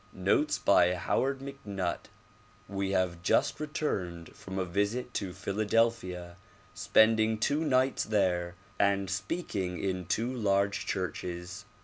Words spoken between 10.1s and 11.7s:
large churches.